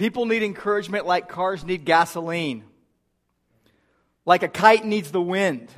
[0.00, 2.64] People need encouragement like cars need gasoline,
[4.24, 5.68] like a kite needs the wind,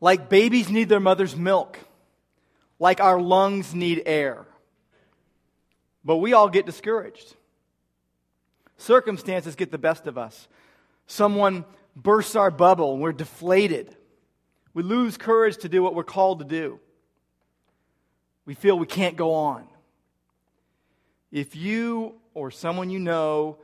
[0.00, 1.78] like babies need their mother's milk,
[2.78, 4.46] like our lungs need air.
[6.06, 7.36] But we all get discouraged.
[8.78, 10.48] Circumstances get the best of us.
[11.06, 13.94] Someone bursts our bubble and we're deflated.
[14.72, 16.80] We lose courage to do what we're called to do.
[18.46, 19.68] We feel we can't go on.
[21.30, 23.56] If you or someone you know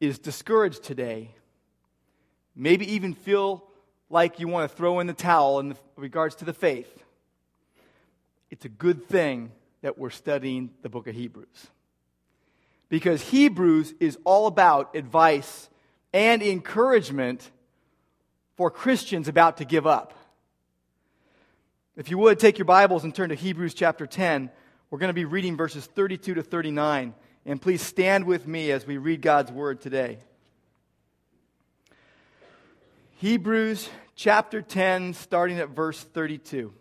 [0.00, 1.30] is discouraged today,
[2.56, 3.62] maybe even feel
[4.10, 7.04] like you want to throw in the towel in regards to the faith,
[8.50, 11.68] it's a good thing that we're studying the book of Hebrews.
[12.88, 15.68] Because Hebrews is all about advice
[16.12, 17.48] and encouragement
[18.56, 20.14] for Christians about to give up.
[21.94, 24.50] If you would, take your Bibles and turn to Hebrews chapter 10.
[24.90, 27.14] We're going to be reading verses 32 to 39.
[27.48, 30.18] And please stand with me as we read God's word today.
[33.18, 36.74] Hebrews chapter 10, starting at verse 32.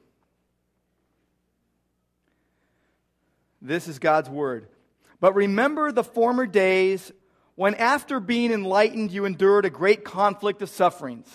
[3.61, 4.67] This is God's word.
[5.19, 7.11] But remember the former days
[7.53, 11.27] when, after being enlightened, you endured a great conflict of sufferings,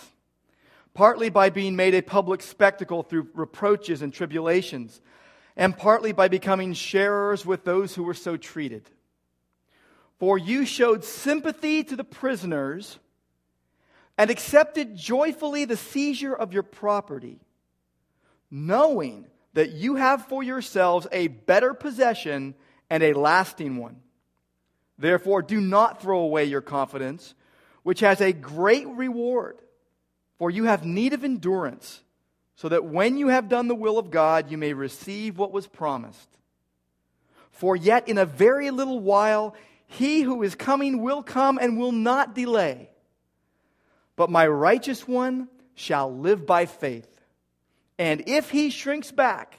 [0.92, 5.00] partly by being made a public spectacle through reproaches and tribulations,
[5.56, 8.90] and partly by becoming sharers with those who were so treated.
[10.20, 12.98] For you showed sympathy to the prisoners
[14.18, 17.40] and accepted joyfully the seizure of your property,
[18.50, 22.54] knowing that you have for yourselves a better possession
[22.90, 23.96] and a lasting one.
[24.98, 27.34] Therefore, do not throw away your confidence,
[27.82, 29.56] which has a great reward,
[30.38, 32.02] for you have need of endurance,
[32.56, 35.66] so that when you have done the will of God, you may receive what was
[35.66, 36.28] promised.
[37.52, 39.54] For yet in a very little while,
[39.92, 42.88] he who is coming will come and will not delay.
[44.14, 47.08] But my righteous one shall live by faith.
[47.98, 49.58] And if he shrinks back,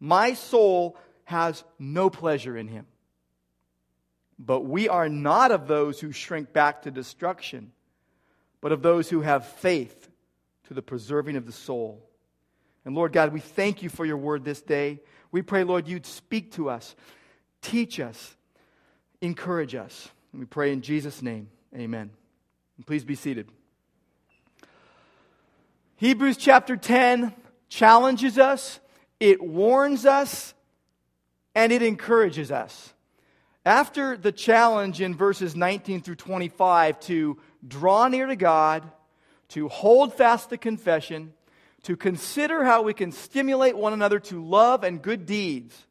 [0.00, 2.86] my soul has no pleasure in him.
[4.38, 7.72] But we are not of those who shrink back to destruction,
[8.62, 10.08] but of those who have faith
[10.68, 12.08] to the preserving of the soul.
[12.86, 15.00] And Lord God, we thank you for your word this day.
[15.30, 16.96] We pray, Lord, you'd speak to us,
[17.60, 18.34] teach us,
[19.20, 20.08] encourage us.
[20.32, 22.10] And we pray in Jesus' name, amen.
[22.76, 23.48] And please be seated.
[25.96, 27.34] Hebrews chapter 10
[27.68, 28.78] challenges us,
[29.18, 30.54] it warns us,
[31.54, 32.94] and it encourages us.
[33.66, 38.88] After the challenge in verses 19 through 25 to draw near to God,
[39.48, 41.32] to hold fast the confession,
[41.82, 45.86] to consider how we can stimulate one another to love and good deeds,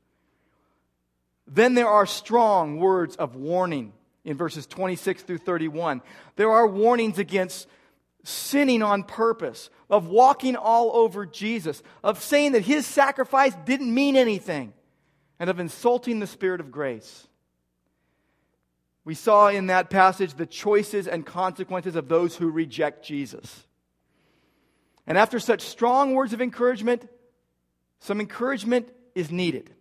[1.48, 3.94] then there are strong words of warning
[4.26, 6.02] in verses 26 through 31.
[6.36, 7.68] There are warnings against
[8.24, 14.18] sinning on purpose, of walking all over Jesus, of saying that his sacrifice didn't mean
[14.18, 14.74] anything
[15.40, 17.28] and of insulting the Spirit of grace.
[19.06, 23.66] We saw in that passage the choices and consequences of those who reject Jesus.
[25.06, 27.08] And after such strong words of encouragement,
[28.02, 29.74] some encouragement is needed.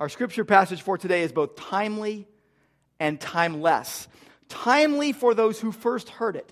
[0.00, 2.26] Our scripture passage for today is both timely
[2.98, 4.08] and timeless.
[4.48, 6.50] Timely for those who first heard it,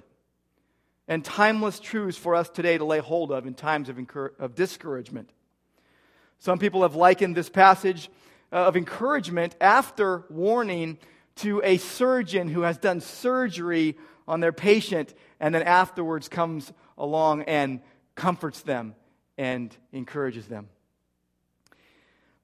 [1.09, 4.54] and timeless truths for us today to lay hold of in times of, incur- of
[4.54, 5.31] discouragement.
[6.38, 8.10] Some people have likened this passage
[8.53, 10.98] uh, of encouragement after warning
[11.36, 13.97] to a surgeon who has done surgery
[14.28, 17.80] on their patient and then afterwards comes along and
[18.15, 18.94] comforts them
[19.38, 20.69] and encourages them.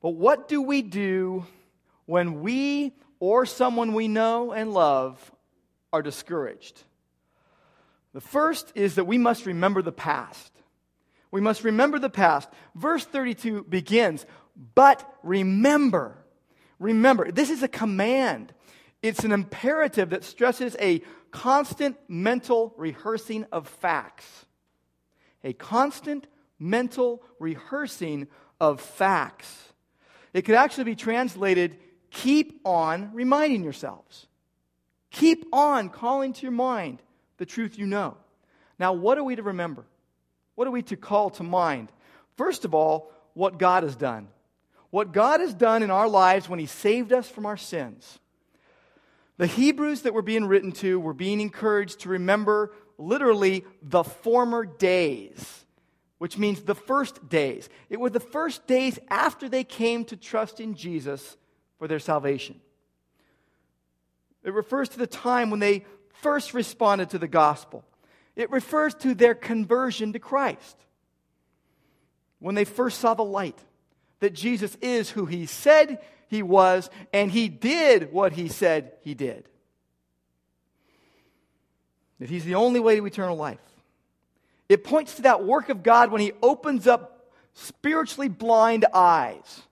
[0.05, 1.47] But what do we do
[2.05, 5.33] when we or someone we know and love
[5.95, 6.83] are discouraged?
[8.13, 10.53] The first is that we must remember the past.
[11.31, 12.51] We must remember the past.
[12.75, 14.27] Verse 32 begins,
[14.75, 16.19] but remember.
[16.79, 17.33] Remember.
[17.33, 18.53] This is a command.
[19.01, 21.01] It's an imperative that stresses a
[21.31, 24.45] constant mental rehearsing of facts.
[25.43, 26.27] A constant
[26.59, 28.29] mental rehearsing
[28.61, 29.71] of facts.
[30.35, 31.79] It could actually be translated
[32.11, 34.27] keep on reminding yourselves.
[35.11, 37.01] Keep on calling to your mind
[37.39, 38.17] the truth you know.
[38.79, 39.87] Now, what are we to remember?
[40.57, 41.91] What are we to call to mind?
[42.37, 44.29] First of all, what God has done.
[44.91, 48.19] What God has done in our lives when He saved us from our sins.
[49.37, 54.65] The Hebrews that were being written to were being encouraged to remember literally the former
[54.65, 55.64] days,
[56.25, 57.69] which means the first days.
[57.91, 61.37] It were the first days after they came to trust in Jesus
[61.79, 62.63] for their salvation.
[64.43, 65.85] It refers to the time when they
[66.23, 67.85] first responded to the gospel.
[68.37, 70.79] It refers to their conversion to Christ.
[72.39, 73.59] When they first saw the light,
[74.21, 75.99] that Jesus is who he said
[76.29, 79.47] he was, and he did what he said he did.
[82.19, 83.59] That he's the only way to eternal life.
[84.69, 89.63] It points to that work of God when he opens up spiritually blind eyes,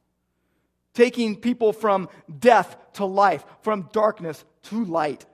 [0.94, 2.08] taking people from
[2.38, 5.24] death to life, from darkness to light.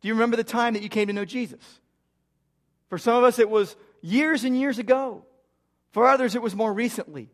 [0.00, 1.80] Do you remember the time that you came to know Jesus?
[2.88, 5.24] For some of us, it was years and years ago.
[5.92, 7.30] For others, it was more recently.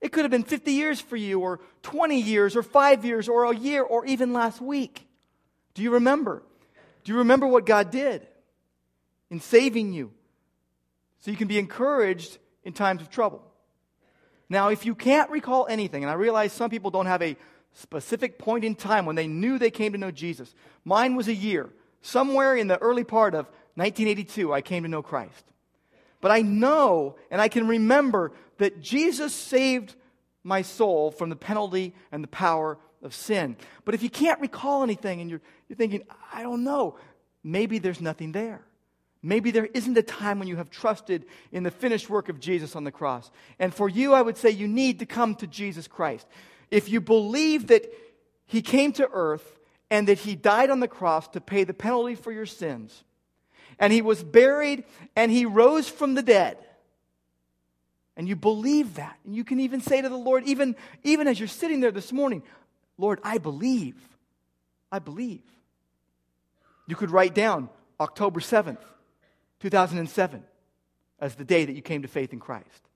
[0.00, 3.44] It could have been 50 years for you, or 20 years, or five years, or
[3.44, 5.06] a year, or even last week.
[5.74, 6.42] Do you remember?
[7.06, 8.26] Do you remember what God did
[9.30, 10.10] in saving you
[11.20, 13.44] so you can be encouraged in times of trouble?
[14.48, 17.36] Now, if you can't recall anything, and I realize some people don't have a
[17.74, 20.52] specific point in time when they knew they came to know Jesus,
[20.84, 21.70] mine was a year.
[22.02, 25.44] Somewhere in the early part of 1982, I came to know Christ.
[26.20, 29.94] But I know and I can remember that Jesus saved
[30.42, 33.56] my soul from the penalty and the power of sin.
[33.86, 36.98] But if you can't recall anything and you're, you're thinking, I don't know,
[37.42, 38.60] maybe there's nothing there.
[39.22, 42.76] Maybe there isn't a time when you have trusted in the finished work of Jesus
[42.76, 43.30] on the cross.
[43.58, 46.26] And for you, I would say you need to come to Jesus Christ.
[46.70, 47.90] If you believe that
[48.46, 49.58] He came to earth
[49.90, 53.02] and that He died on the cross to pay the penalty for your sins,
[53.78, 54.84] and He was buried
[55.16, 56.58] and He rose from the dead,
[58.16, 60.74] and you believe that, and you can even say to the Lord, even,
[61.04, 62.42] even as you're sitting there this morning,
[62.98, 63.96] Lord, I believe.
[64.90, 65.42] I believe.
[66.86, 67.68] You could write down
[68.00, 68.82] October 7th,
[69.60, 70.42] 2007
[71.18, 72.88] as the day that you came to faith in Christ.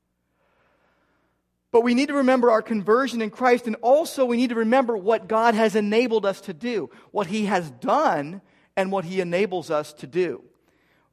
[1.73, 4.97] But we need to remember our conversion in Christ, and also we need to remember
[4.97, 8.43] what God has enabled us to do, what He has done,
[8.77, 10.43] and what He enables us to do.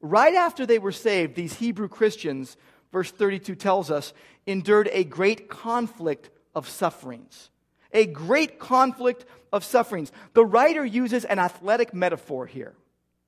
[0.00, 2.56] Right after they were saved, these Hebrew Christians,
[2.92, 4.12] verse 32 tells us,
[4.46, 7.50] endured a great conflict of sufferings.
[7.92, 10.12] A great conflict of sufferings.
[10.34, 12.74] The writer uses an athletic metaphor here.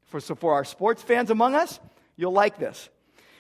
[0.05, 1.79] For, so, for our sports fans among us,
[2.21, 2.91] You'll like this.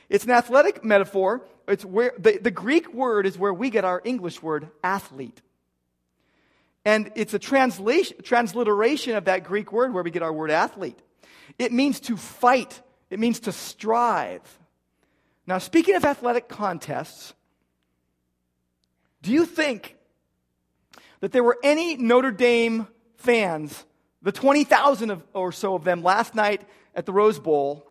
[0.08, 1.42] It's an athletic metaphor.
[1.68, 5.42] It's where the, the Greek word is where we get our English word athlete.
[6.82, 10.98] And it's a translation, transliteration of that Greek word where we get our word athlete.
[11.58, 12.80] It means to fight,
[13.10, 14.40] it means to strive.
[15.46, 17.34] Now, speaking of athletic contests,
[19.20, 19.94] do you think
[21.20, 22.86] that there were any Notre Dame
[23.16, 23.84] fans,
[24.22, 26.62] the 20,000 or so of them last night
[26.94, 27.86] at the Rose Bowl,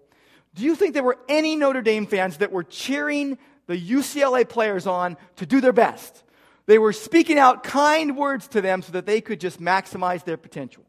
[0.56, 3.38] do you think there were any Notre Dame fans that were cheering
[3.68, 6.24] the UCLA players on to do their best?
[6.66, 10.38] They were speaking out kind words to them so that they could just maximize their
[10.38, 10.84] potential.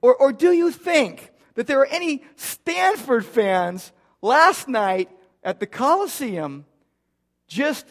[0.00, 5.10] Or, or do you think that there were any Stanford fans last night
[5.44, 6.64] at the Coliseum
[7.46, 7.86] just,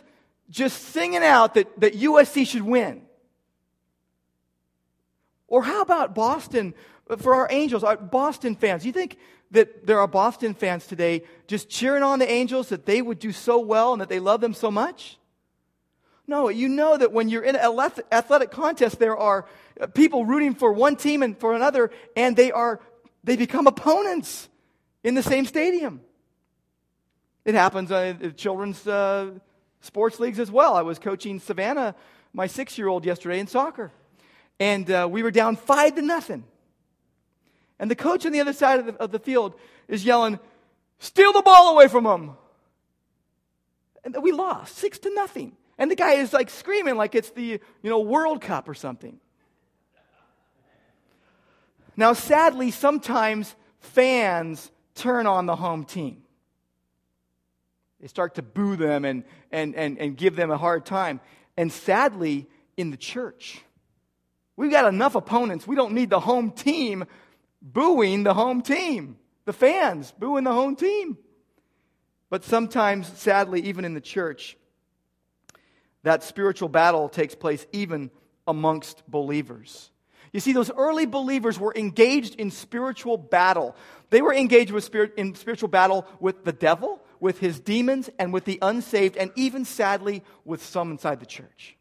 [0.51, 3.01] just singing out that, that USC should win?
[5.47, 6.73] Or how about Boston
[7.17, 8.83] for our Angels, our Boston fans?
[8.83, 9.17] Do you think
[9.51, 13.31] that there are Boston fans today just cheering on the Angels that they would do
[13.31, 15.17] so well and that they love them so much?
[16.27, 17.79] No, you know that when you're in an
[18.11, 19.45] athletic contest, there are
[19.79, 22.79] uh, people rooting for one team and for another, and they are
[23.23, 24.47] they become opponents
[25.03, 26.01] in the same stadium.
[27.43, 29.31] It happens in children's uh,
[29.81, 30.75] sports leagues as well.
[30.75, 31.95] I was coaching Savannah,
[32.33, 33.91] my six-year-old, yesterday in soccer,
[34.59, 36.45] and uh, we were down five to nothing.
[37.79, 39.55] And the coach on the other side of the, of the field
[39.87, 40.39] is yelling,
[41.01, 42.37] Steal the ball away from them.
[44.03, 45.57] And we lost six to nothing.
[45.79, 49.19] And the guy is like screaming like it's the you know World Cup or something.
[51.97, 56.20] Now, sadly, sometimes fans turn on the home team.
[58.01, 61.21] They start to boo them and, and, and, and give them a hard time.
[61.55, 63.61] And sadly, in the church,
[64.55, 65.67] we've got enough opponents.
[65.67, 67.05] We don't need the home team
[67.61, 71.17] booing the home team, the fans booing the home team.
[72.31, 74.57] But sometimes, sadly, even in the church,
[76.03, 78.09] that spiritual battle takes place even
[78.47, 79.91] amongst believers.
[80.33, 83.75] You see, those early believers were engaged in spiritual battle.
[84.09, 88.33] They were engaged with spirit, in spiritual battle with the devil, with his demons, and
[88.33, 91.77] with the unsaved, and even sadly, with some inside the church,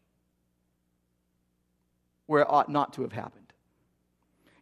[2.27, 3.51] where it ought not to have happened.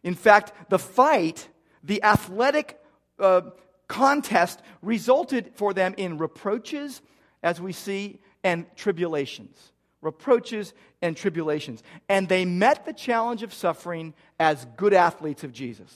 [0.02, 1.48] In fact, the fight,
[1.84, 2.80] the athletic
[3.18, 3.42] uh,
[3.86, 7.02] contest, resulted for them in reproaches,
[7.42, 9.72] as we see, and tribulations.
[10.02, 10.72] reproaches,
[11.02, 11.82] and tribulations.
[12.08, 15.94] And they met the challenge of suffering as good athletes of Jesus.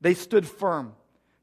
[0.00, 0.94] They stood firm,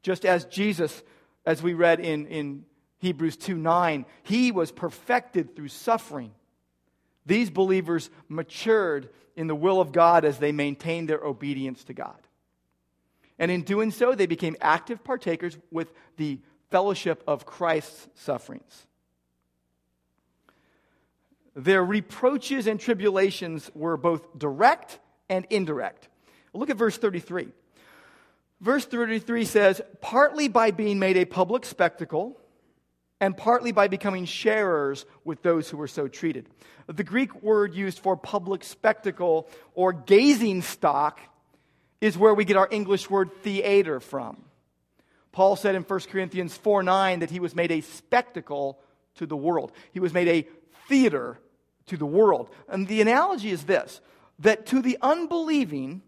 [0.02, 1.02] just as Jesus,
[1.46, 2.64] as we read in, in
[2.98, 6.32] Hebrews 2 9, he was perfected through suffering.
[7.26, 12.16] These believers matured in the will of God as they maintained their obedience to God.
[13.38, 16.38] And in doing so, they became active partakers with the
[16.70, 18.86] fellowship of Christ's sufferings.
[21.56, 24.98] Their reproaches and tribulations were both direct
[25.28, 26.08] and indirect.
[26.52, 27.48] Look at verse 33.
[28.64, 32.40] Verse 33 says, partly by being made a public spectacle,
[33.20, 36.48] and partly by becoming sharers with those who were so treated.
[36.86, 41.20] The Greek word used for public spectacle or gazing stock
[42.00, 44.42] is where we get our English word theater from.
[45.30, 48.80] Paul said in 1 Corinthians 4 9 that he was made a spectacle
[49.16, 49.72] to the world.
[49.92, 50.48] He was made a
[50.88, 51.38] theater
[51.88, 52.48] to the world.
[52.66, 54.00] And the analogy is this
[54.38, 56.00] that to the unbelieving,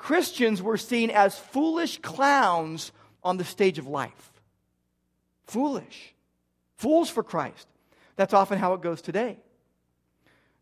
[0.00, 2.90] Christians were seen as foolish clowns
[3.22, 4.32] on the stage of life.
[5.46, 6.14] Foolish.
[6.78, 7.68] Fools for Christ.
[8.16, 9.36] That's often how it goes today.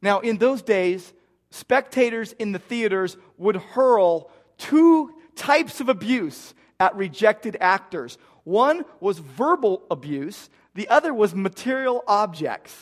[0.02, 1.12] Now, in those days,
[1.50, 4.28] spectators in the theaters would hurl
[4.59, 8.18] two types of abuse at rejected actors.
[8.42, 12.75] One was verbal abuse, the other was material objects.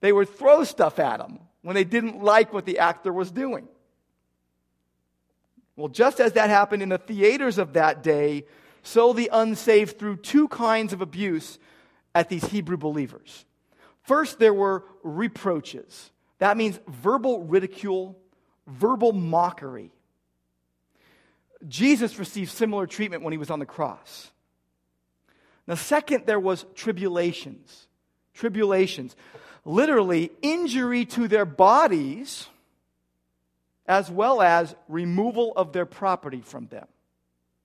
[0.00, 3.68] They would throw stuff at them when they didn't like what the actor was doing.
[5.76, 8.44] Well, just as that happened in the theaters of that day,
[8.82, 11.58] so the unsaved threw two kinds of abuse
[12.14, 13.44] at these Hebrew believers.
[14.02, 16.10] First, there were reproaches.
[16.38, 18.16] That means verbal ridicule,
[18.66, 19.90] verbal mockery.
[21.66, 24.30] Jesus received similar treatment when he was on the cross.
[25.66, 27.88] Now, second, there was tribulations.
[28.34, 29.16] Tribulations.
[29.64, 32.46] Literally, injury to their bodies,
[33.88, 36.86] as well as removal of their property from them.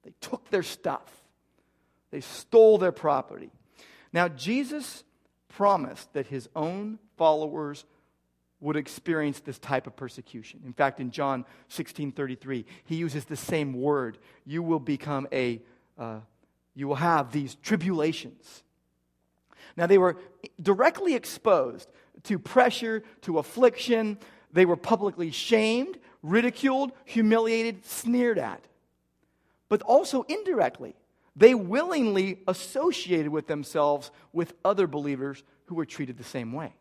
[0.04, 1.10] They took their stuff,
[2.12, 3.52] they stole their property.
[4.14, 5.04] Now, Jesus
[5.48, 7.86] promised that his own followers
[8.60, 10.62] would experience this type of persecution.
[10.66, 14.18] In fact, in John 16 33, he uses the same word.
[14.46, 15.62] You will become a,
[15.98, 16.20] uh,
[16.76, 18.64] you will have these tribulations.
[19.76, 20.18] Now, they were
[20.62, 21.90] directly exposed
[22.24, 24.20] to pressure, to affliction.
[24.54, 28.64] They were publicly shamed, ridiculed, humiliated, sneered at.
[29.70, 30.96] But also indirectly,
[31.36, 36.74] they willingly associated with themselves with other believers who were treated the same way.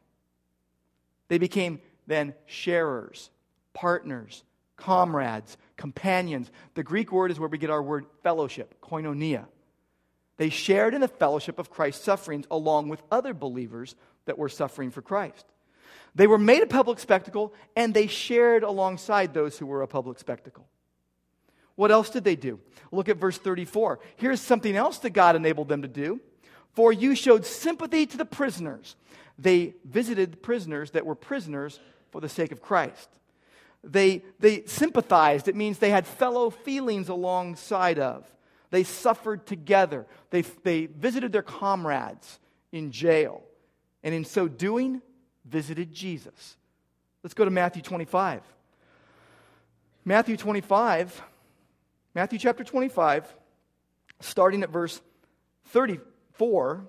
[1.29, 3.31] They became then sharers,
[3.73, 4.43] partners,
[4.77, 6.51] comrades, companions.
[6.75, 9.47] The Greek word is where we get our word fellowship, koinonia.
[10.39, 13.95] They shared in the fellowship of Christ's sufferings along with other believers
[14.25, 15.47] that were suffering for Christ.
[16.15, 20.19] They were made a public spectacle and they shared alongside those who were a public
[20.19, 20.67] spectacle.
[21.77, 22.61] What else did they do?
[22.93, 24.01] Look at verse 34.
[24.17, 26.21] Here's something else that God enabled them to do.
[26.75, 28.97] For you showed sympathy to the prisoners
[29.41, 33.09] they visited prisoners that were prisoners for the sake of Christ.
[33.83, 35.49] They, they sympathized.
[35.49, 38.31] It means they had fellow feelings alongside of.
[38.71, 40.07] They suffered together.
[40.29, 42.39] They, they visited their comrades
[42.71, 43.43] in jail.
[44.03, 45.01] And in so doing,
[45.51, 46.57] visited Jesus.
[47.23, 48.43] Let's go to Matthew 25.
[50.05, 51.23] Matthew 25,
[52.15, 53.33] Matthew chapter 25,
[54.21, 55.01] starting at verse
[55.67, 56.85] 34.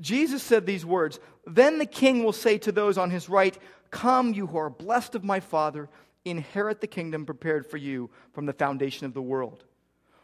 [0.00, 3.56] Jesus said these words Then the king will say to those on his right,
[3.90, 5.88] Come, you who are blessed of my Father,
[6.24, 9.64] inherit the kingdom prepared for you from the foundation of the world.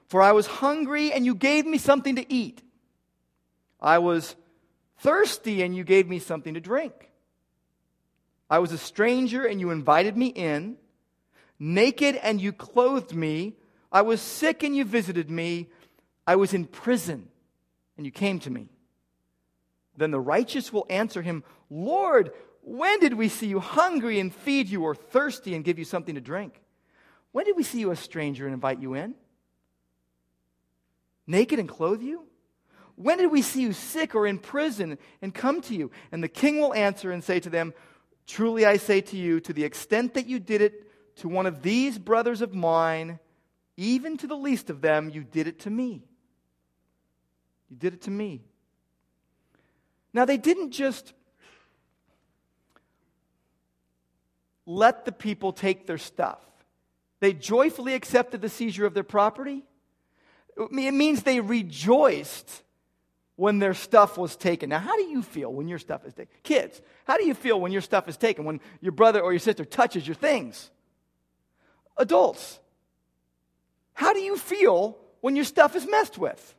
[0.08, 2.62] For I was hungry, and you gave me something to eat.
[3.80, 4.36] I was
[4.98, 6.92] thirsty, and you gave me something to drink.
[8.48, 10.76] I was a stranger, and you invited me in.
[11.58, 13.56] Naked, and you clothed me.
[13.90, 15.68] I was sick, and you visited me.
[16.26, 17.28] I was in prison,
[17.96, 18.68] and you came to me.
[19.96, 24.68] Then the righteous will answer him, Lord, when did we see you hungry and feed
[24.68, 26.60] you, or thirsty and give you something to drink?
[27.32, 29.14] When did we see you a stranger and invite you in?
[31.26, 32.24] Naked and clothe you?
[32.96, 35.90] When did we see you sick or in prison and come to you?
[36.12, 37.74] And the king will answer and say to them,
[38.26, 41.62] Truly I say to you, to the extent that you did it to one of
[41.62, 43.18] these brothers of mine,
[43.76, 46.04] even to the least of them, you did it to me.
[47.68, 48.42] You did it to me.
[50.12, 51.12] Now, they didn't just
[54.64, 56.40] let the people take their stuff,
[57.20, 59.64] they joyfully accepted the seizure of their property.
[60.56, 62.62] It means they rejoiced
[63.36, 64.70] when their stuff was taken.
[64.70, 66.32] Now, how do you feel when your stuff is taken?
[66.42, 69.40] Kids, how do you feel when your stuff is taken, when your brother or your
[69.40, 70.70] sister touches your things?
[71.96, 72.60] Adults,
[73.92, 76.54] how do you feel when your stuff is messed with?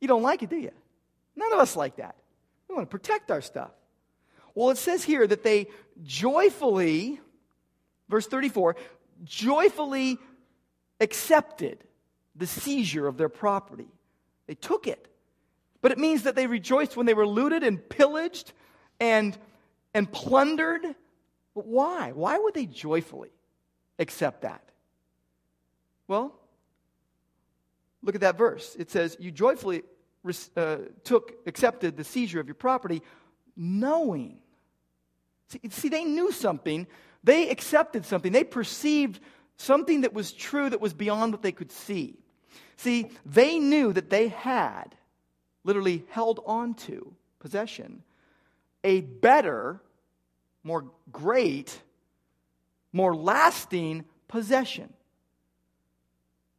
[0.00, 0.72] You don't like it, do you?
[1.36, 2.16] None of us like that.
[2.68, 3.70] We want to protect our stuff.
[4.54, 5.68] Well, it says here that they
[6.02, 7.20] joyfully,
[8.08, 8.76] verse 34,
[9.24, 10.18] joyfully
[11.00, 11.78] accepted
[12.34, 13.88] the seizure of their property.
[14.46, 15.08] They took it.
[15.86, 18.52] But it means that they rejoiced when they were looted and pillaged
[18.98, 19.38] and,
[19.94, 20.82] and plundered.
[21.54, 22.10] But why?
[22.10, 23.30] Why would they joyfully
[24.00, 24.68] accept that?
[26.08, 26.34] Well,
[28.02, 28.74] look at that verse.
[28.76, 29.84] It says, You joyfully
[30.56, 33.00] uh, took, accepted the seizure of your property,
[33.56, 34.38] knowing.
[35.50, 36.88] See, see, they knew something.
[37.22, 38.32] They accepted something.
[38.32, 39.20] They perceived
[39.56, 42.18] something that was true that was beyond what they could see.
[42.76, 44.96] See, they knew that they had
[45.66, 48.02] literally held on to possession
[48.84, 49.82] a better,
[50.62, 51.82] more great,
[52.92, 54.92] more lasting possession.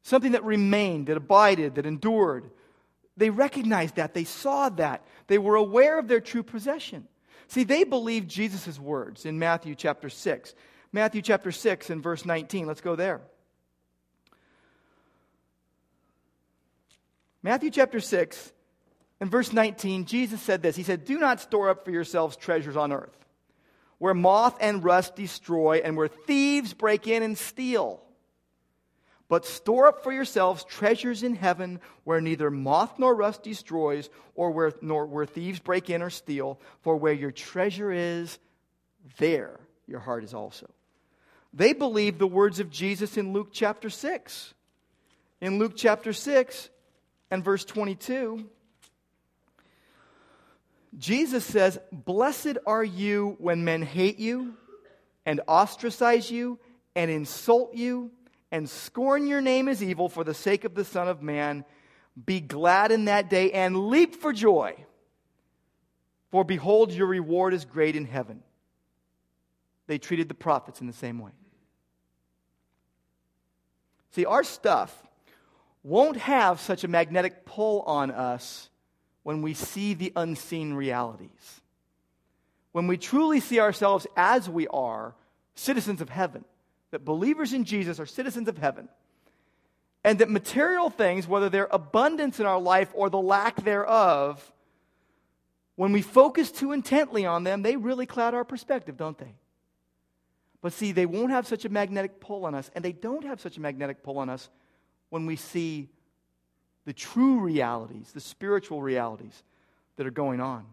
[0.04, 2.50] Something that remained, that abided, that endured.
[3.16, 4.14] They recognized that.
[4.14, 5.06] They saw that.
[5.28, 7.08] They were aware of their true possession.
[7.48, 10.54] See, they believed Jesus' words in Matthew chapter 6.
[10.92, 12.68] Matthew chapter 6 and verse 19.
[12.68, 13.22] Let's go there.
[17.42, 18.52] Matthew chapter 6
[19.20, 22.78] and verse 19, Jesus said this He said, Do not store up for yourselves treasures
[22.78, 23.26] on earth,
[23.98, 28.02] where moth and rust destroy, and where thieves break in and steal.
[29.30, 34.52] But store up for yourselves treasures in heaven, where neither moth nor rust destroys, or
[34.52, 36.60] where, nor where thieves break in or steal.
[36.82, 38.40] For where your treasure is,
[39.18, 40.70] there your heart is also.
[41.54, 44.54] They believed the words of Jesus in Luke chapter 6.
[45.42, 46.70] In Luke chapter 6
[47.30, 48.46] and verse 22,
[50.98, 54.56] Jesus says, Blessed are you when men hate you
[55.26, 56.60] and ostracize you
[56.96, 58.12] and insult you
[58.52, 61.66] and scorn your name as evil for the sake of the Son of Man.
[62.26, 64.76] Be glad in that day and leap for joy.
[66.32, 68.42] For behold, your reward is great in heaven.
[69.86, 71.32] They treated the prophets in the same way.
[74.12, 75.04] See, our stuff
[75.84, 78.70] won't have such a magnetic pull on us
[79.28, 81.62] when we see the unseen realities.
[82.72, 85.16] When we truly see ourselves as we are,
[85.54, 86.46] citizens of heaven,
[86.92, 88.88] that believers in Jesus are citizens of heaven,
[90.02, 94.50] and that material things, whether they're abundance in our life or the lack thereof,
[95.76, 99.36] when we focus too intently on them, they really cloud our perspective, don't they?
[100.62, 103.42] But see, they won't have such a magnetic pull on us, and they don't have
[103.42, 104.50] such a magnetic pull on us
[105.10, 105.90] when we see
[106.88, 109.44] the true realities, the spiritual realities
[109.98, 110.66] that are going on.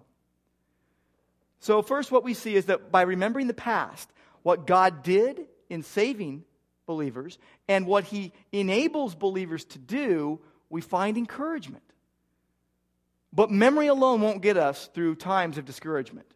[1.59, 4.09] So, first, what we see is that by remembering the past,
[4.45, 6.45] what God did in saving
[6.87, 10.39] believers and what He enables believers to do,
[10.71, 11.83] we find encouragement.
[13.33, 16.33] But memory alone won't get us through times of discouragement.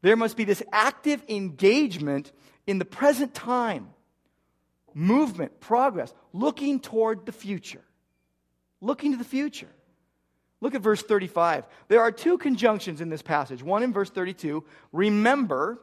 [0.00, 2.32] There must be this active engagement
[2.66, 3.90] in the present time,
[4.94, 7.82] movement, progress, looking toward the future
[8.80, 9.68] looking to the future.
[10.60, 11.64] Look at verse 35.
[11.88, 13.62] There are two conjunctions in this passage.
[13.62, 15.78] One in verse 32, remember,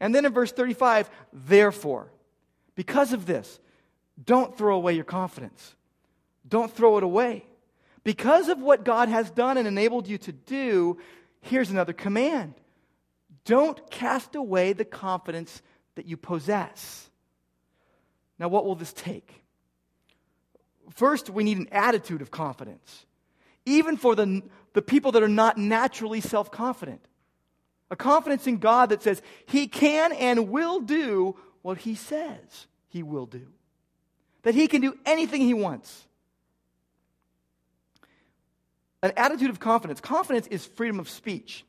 [0.00, 2.12] and then in verse 35, therefore.
[2.74, 3.58] Because of this,
[4.22, 5.74] don't throw away your confidence.
[6.46, 7.44] Don't throw it away.
[8.04, 10.98] Because of what God has done and enabled you to do,
[11.40, 12.54] here's another command
[13.44, 15.62] don't cast away the confidence
[15.94, 17.08] that you possess.
[18.38, 19.45] Now, what will this take?
[20.94, 23.06] First, we need an attitude of confidence,
[23.64, 27.00] even for the, the people that are not naturally self confident.
[27.90, 33.02] A confidence in God that says He can and will do what He says He
[33.02, 33.46] will do,
[34.42, 36.04] that He can do anything He wants.
[39.02, 40.00] An attitude of confidence.
[40.00, 41.64] Confidence is freedom of speech,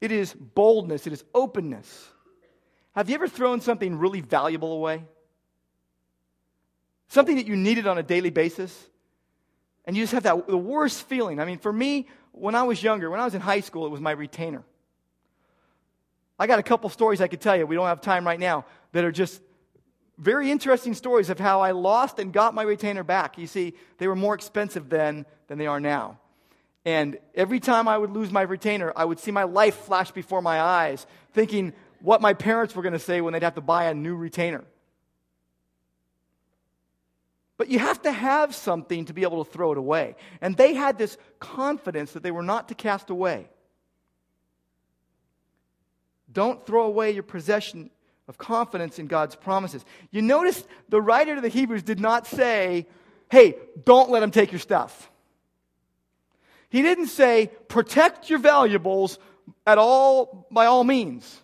[0.00, 2.08] it is boldness, it is openness.
[2.96, 5.04] Have you ever thrown something really valuable away?
[7.10, 8.88] Something that you needed on a daily basis,
[9.84, 11.38] and you just have that the worst feeling.
[11.38, 13.90] I mean, for me, when I was younger, when I was in high school, it
[13.90, 14.64] was my retainer.
[16.38, 17.66] I got a couple stories I could tell you.
[17.66, 19.42] We don't have time right now that are just
[20.16, 23.36] very interesting stories of how I lost and got my retainer back.
[23.36, 26.18] You see, they were more expensive then than they are now.
[26.84, 30.40] And every time I would lose my retainer, I would see my life flash before
[30.40, 33.84] my eyes, thinking what my parents were going to say when they'd have to buy
[33.84, 34.64] a new retainer.
[37.60, 40.16] But you have to have something to be able to throw it away.
[40.40, 43.50] And they had this confidence that they were not to cast away.
[46.32, 47.90] Don't throw away your possession
[48.28, 49.84] of confidence in God's promises.
[50.10, 52.86] You notice the writer to the Hebrews did not say,
[53.30, 55.10] hey, don't let them take your stuff.
[56.70, 59.18] He didn't say, protect your valuables
[59.66, 61.42] at all, by all means.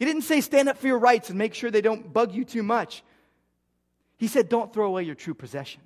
[0.00, 2.44] He didn't say, stand up for your rights and make sure they don't bug you
[2.44, 3.04] too much.
[4.16, 5.82] He said, don't throw away your true possession.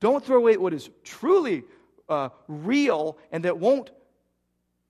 [0.00, 1.64] Don't throw away what is truly
[2.08, 3.90] uh, real and that won't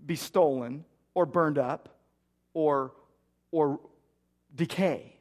[0.04, 1.88] be stolen or burned up
[2.54, 2.92] or,
[3.50, 3.80] or
[4.54, 5.16] decay.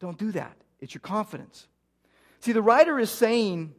[0.00, 0.56] Don't do that.
[0.80, 1.68] It's your confidence.
[2.40, 3.74] See, the writer is saying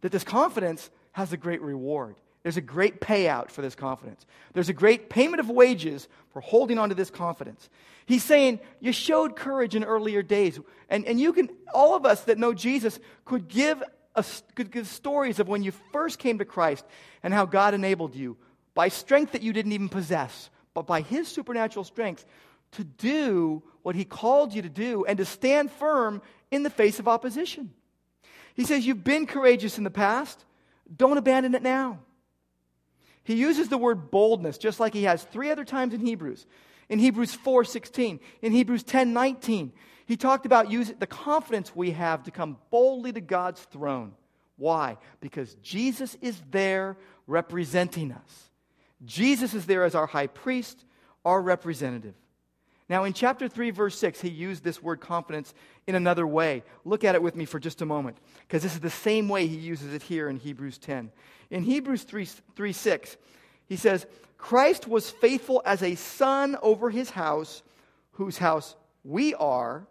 [0.00, 2.16] that this confidence has a great reward.
[2.42, 4.24] There's a great payout for this confidence.
[4.52, 7.68] There's a great payment of wages for holding on to this confidence.
[8.06, 10.58] He's saying, You showed courage in earlier days.
[10.88, 13.82] And, and you can, all of us that know Jesus could give,
[14.14, 14.24] a,
[14.54, 16.84] could give stories of when you first came to Christ
[17.22, 18.36] and how God enabled you
[18.74, 22.24] by strength that you didn't even possess, but by His supernatural strength
[22.72, 26.98] to do what He called you to do and to stand firm in the face
[27.00, 27.72] of opposition.
[28.54, 30.44] He says, You've been courageous in the past,
[30.96, 31.98] don't abandon it now.
[33.28, 36.46] He uses the word boldness just like he has three other times in Hebrews.
[36.88, 39.72] In Hebrews 4:16, in Hebrews 10:19,
[40.06, 44.14] he talked about using the confidence we have to come boldly to God's throne.
[44.56, 44.96] Why?
[45.20, 48.48] Because Jesus is there representing us.
[49.04, 50.86] Jesus is there as our high priest,
[51.22, 52.14] our representative.
[52.88, 55.52] Now, in chapter 3, verse 6, he used this word confidence
[55.86, 56.62] in another way.
[56.84, 59.46] Look at it with me for just a moment, because this is the same way
[59.46, 61.10] he uses it here in Hebrews 10.
[61.50, 62.24] In Hebrews 3,
[62.56, 63.16] 3 6,
[63.66, 64.06] he says,
[64.38, 67.62] Christ was faithful as a son over his house,
[68.12, 68.74] whose house
[69.04, 69.86] we are.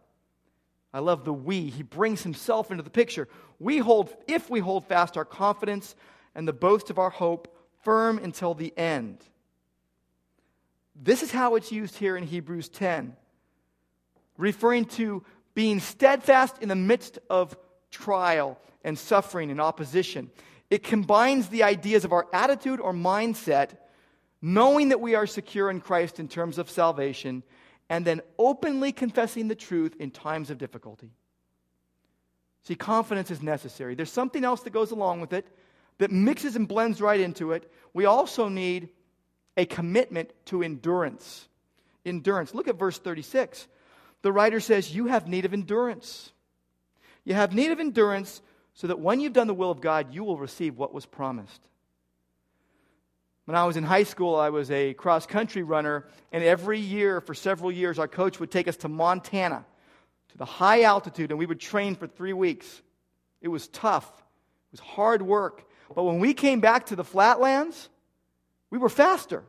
[0.94, 1.70] I love the we.
[1.70, 3.28] He brings himself into the picture.
[3.60, 5.96] We hold, if we hold fast our confidence
[6.34, 9.24] and the boast of our hope firm until the end.
[11.02, 13.16] This is how it's used here in Hebrews 10,
[14.38, 17.56] referring to being steadfast in the midst of
[17.92, 20.32] trial and suffering and opposition.
[20.70, 23.78] It combines the ideas of our attitude or mindset,
[24.42, 27.44] knowing that we are secure in Christ in terms of salvation,
[27.90, 31.12] and then openly confessing the truth in times of difficulty.
[32.64, 33.96] See, confidence is necessary.
[33.96, 35.48] There's something else that goes along with it
[36.00, 37.72] that mixes and blends right into it.
[37.94, 38.90] We also need
[39.58, 41.48] a commitment to endurance.
[42.06, 42.54] Endurance.
[42.54, 43.68] Look at verse 36.
[44.22, 46.32] The writer says, You have need of endurance.
[47.26, 48.42] You have need of endurance
[48.74, 51.62] so that when you've done the will of God, you will receive what was promised.
[53.46, 57.22] When I was in high school, I was a cross country runner, and every year,
[57.22, 59.66] for several years, our coach would take us to Montana,
[60.30, 62.82] to the high altitude, and we would train for three weeks.
[63.42, 65.66] It was tough, it was hard work.
[65.96, 67.90] But when we came back to the flatlands,
[68.70, 69.44] we were faster.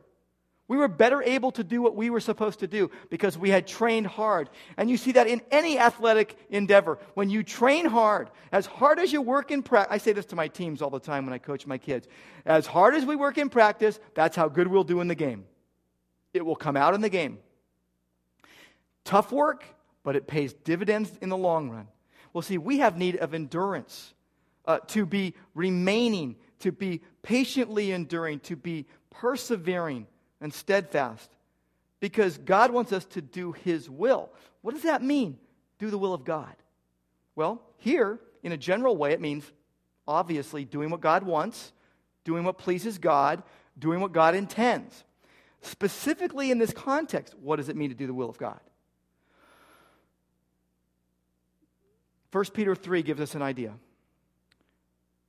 [0.69, 3.65] We were better able to do what we were supposed to do because we had
[3.65, 4.51] trained hard.
[4.77, 6.99] And you see that in any athletic endeavor.
[7.15, 10.35] When you train hard, as hard as you work in practice, I say this to
[10.35, 12.07] my teams all the time when I coach my kids.
[12.45, 15.45] As hard as we work in practice, that's how good we'll do in the game.
[16.35, 17.39] It will come out in the game.
[19.05, 19.65] Tough work,
[20.03, 21.87] but it pays dividends in the long run.
[22.31, 24.13] Well, see, we have need of endurance
[24.65, 28.85] uh, to be remaining, to be patiently enduring, to be
[29.19, 30.07] persevering
[30.39, 31.29] and steadfast.
[31.99, 34.29] Because God wants us to do His will.
[34.61, 35.37] What does that mean?
[35.77, 36.55] Do the will of God.
[37.35, 39.43] Well, here, in a general way, it means
[40.07, 41.73] obviously doing what God wants,
[42.23, 43.43] doing what pleases God,
[43.77, 45.03] doing what God intends.
[45.61, 48.59] Specifically in this context, what does it mean to do the will of God?
[52.31, 53.73] 1 Peter 3 gives us an idea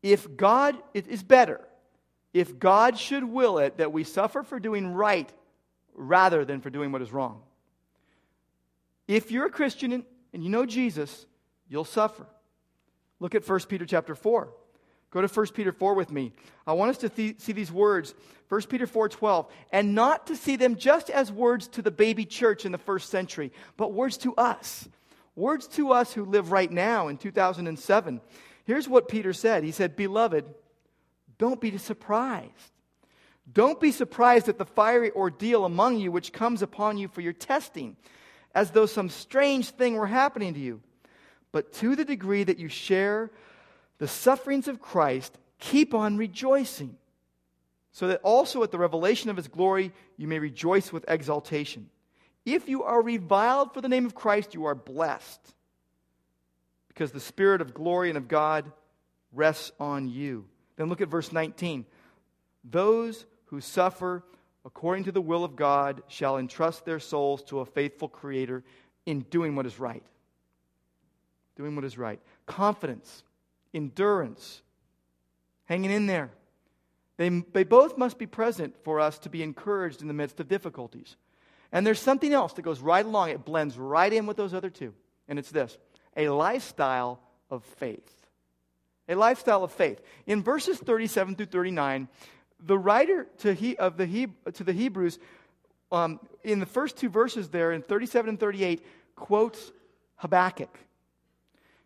[0.03, 1.61] if God, is better
[2.33, 5.31] if God should will it that we suffer for doing right
[5.95, 7.43] rather than for doing what is wrong.
[9.09, 11.27] If you're a Christian and you know Jesus,
[11.69, 12.27] you'll suffer.
[13.19, 14.49] Look at 1 Peter chapter 4.
[15.11, 16.33] Go to 1 Peter 4 with me.
[16.67, 18.15] I want us to th- see these words.
[18.49, 22.65] 1 Peter 4:12, and not to see them just as words to the baby church
[22.65, 24.89] in the first century, but words to us.
[25.37, 28.21] Words to us who live right now in 2007.
[28.65, 30.45] Here's what Peter said He said, Beloved,
[31.41, 32.71] don't be surprised.
[33.51, 37.33] Don't be surprised at the fiery ordeal among you which comes upon you for your
[37.33, 37.97] testing,
[38.55, 40.83] as though some strange thing were happening to you.
[41.51, 43.31] But to the degree that you share
[43.97, 46.95] the sufferings of Christ, keep on rejoicing,
[47.91, 51.89] so that also at the revelation of his glory you may rejoice with exultation.
[52.45, 55.41] If you are reviled for the name of Christ, you are blessed
[56.89, 58.71] because the Spirit of glory and of God
[59.33, 60.45] rests on you.
[60.81, 61.85] Then look at verse 19.
[62.65, 64.25] Those who suffer
[64.65, 68.65] according to the will of God shall entrust their souls to a faithful Creator
[69.05, 70.03] in doing what is right.
[71.55, 72.19] Doing what is right.
[72.47, 73.25] Confidence,
[73.75, 74.63] endurance,
[75.65, 76.31] hanging in there.
[77.19, 80.49] They, they both must be present for us to be encouraged in the midst of
[80.49, 81.17] difficulties.
[81.73, 84.71] And there's something else that goes right along, it blends right in with those other
[84.71, 84.95] two.
[85.29, 85.77] And it's this
[86.17, 88.20] a lifestyle of faith.
[89.11, 90.01] A lifestyle of faith.
[90.27, 92.09] In verses 37 through 39,
[92.65, 95.19] the writer to, he, of the he, to the Hebrews,
[95.93, 98.85] um, in the first two verses there, in 37 and 38,
[99.17, 99.73] quotes
[100.17, 100.79] Habakkuk.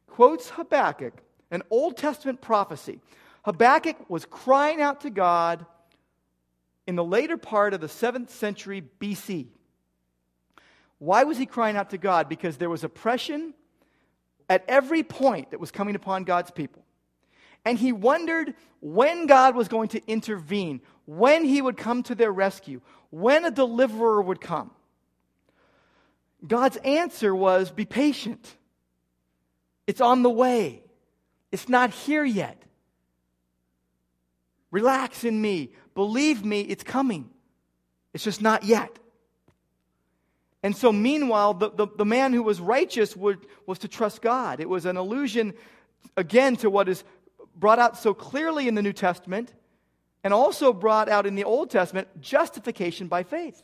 [0.06, 1.14] Quotes Habakkuk,
[1.50, 3.00] an Old Testament prophecy.
[3.44, 5.66] Habakkuk was crying out to God
[6.86, 9.46] in the later part of the 7th century BC.
[10.98, 12.28] Why was he crying out to God?
[12.28, 13.54] Because there was oppression
[14.48, 16.83] at every point that was coming upon God's people.
[17.64, 22.32] And he wondered when God was going to intervene, when he would come to their
[22.32, 24.70] rescue, when a deliverer would come.
[26.46, 28.56] God's answer was be patient.
[29.86, 30.82] It's on the way.
[31.52, 32.62] It's not here yet.
[34.70, 35.72] Relax in me.
[35.94, 37.30] Believe me, it's coming.
[38.12, 38.98] It's just not yet.
[40.64, 44.60] And so, meanwhile, the, the, the, man who was righteous would, was to trust God.
[44.60, 45.52] It was an allusion,
[46.16, 47.04] again, to what is
[47.56, 49.52] brought out so clearly in the New Testament
[50.22, 53.62] and also brought out in the Old Testament justification by faith.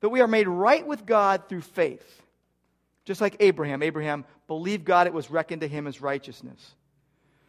[0.00, 2.22] That we are made right with God through faith.
[3.04, 3.82] Just like Abraham.
[3.82, 6.74] Abraham believed God, it was reckoned to him as righteousness.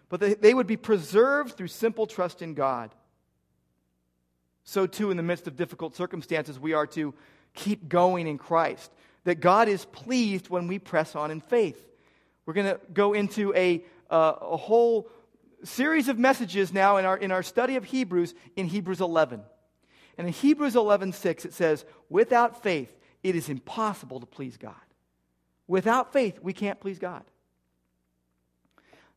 [0.10, 2.94] But they, would be preserved through simple trust in God.
[4.64, 7.14] So, too, in the midst of difficult circumstances, we are to
[7.54, 8.92] keep going in Christ.
[9.24, 11.82] That God is pleased when we press on in faith.
[12.46, 15.10] We're going to go into a, uh, a whole
[15.64, 19.42] series of messages now in our, in our study of Hebrews in Hebrews 11.
[20.18, 24.76] And in Hebrews 11 6, it says, Without faith, it is impossible to please God.
[25.68, 27.24] Without faith, we can't please God.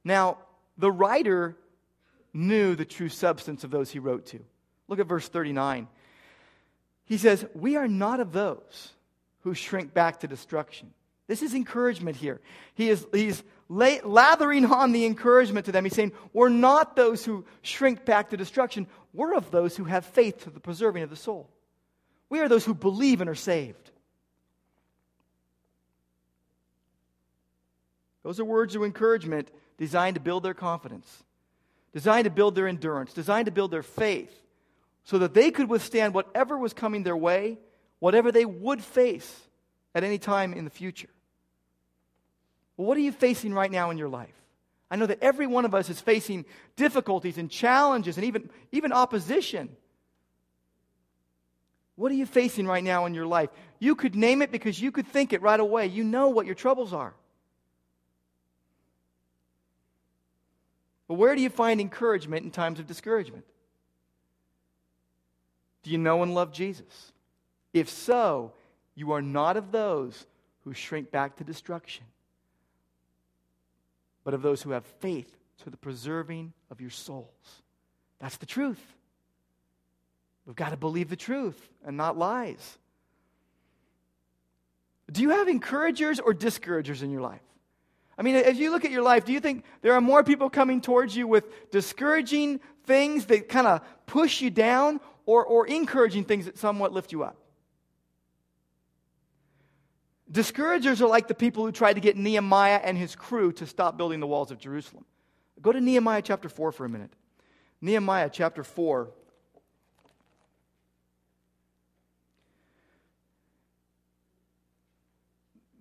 [0.05, 0.39] Now,
[0.79, 1.57] the writer
[2.33, 4.41] knew the true substance of those he wrote to.
[4.89, 5.89] Look at verse 39.
[7.07, 8.93] He says, We are not of those
[9.41, 10.93] who shrink back to destruction.
[11.27, 12.41] This is encouragement here.
[12.75, 15.85] He is, he's lathering on the encouragement to them.
[15.85, 18.87] He's saying, We're not those who shrink back to destruction.
[19.13, 21.49] We're of those who have faith to the preserving of the soul.
[22.29, 23.91] We are those who believe and are saved.
[28.23, 31.25] Those are words of encouragement designed to build their confidence,
[31.93, 34.33] designed to build their endurance, designed to build their faith,
[35.05, 37.59] so that they could withstand whatever was coming their way,
[37.99, 39.41] whatever they would face
[39.95, 41.11] at any time in the future.
[42.77, 44.35] Well, what are you facing right now in your life?
[44.91, 46.45] I know that every one of us is facing
[46.77, 49.77] difficulties and challenges and even, even opposition.
[51.97, 53.51] What are you facing right now in your life?
[53.79, 55.87] You could name it because you could think it right away.
[55.87, 57.15] You know what your troubles are.
[61.07, 63.45] But where do you find encouragement in times of discouragement?
[65.83, 67.13] Do you know and love Jesus?
[67.73, 68.53] If so,
[68.95, 70.27] you are not of those
[70.65, 72.05] who shrink back to destruction
[74.25, 75.31] but of those who have faith
[75.63, 77.63] to the preserving of your souls.
[78.19, 78.81] That's the truth.
[80.47, 82.79] We've got to believe the truth and not lies.
[85.11, 87.41] Do you have encouragers or discouragers in your life?
[88.17, 90.49] I mean, as you look at your life, do you think there are more people
[90.49, 96.25] coming towards you with discouraging things that kind of push you down or, or encouraging
[96.25, 97.37] things that somewhat lift you up?
[100.35, 103.97] Discouragers are like the people who tried to get Nehemiah and his crew to stop
[103.97, 105.05] building the walls of Jerusalem.
[105.63, 107.13] Go to Nehemiah chapter 4 for a minute.
[107.81, 109.11] Nehemiah chapter 4.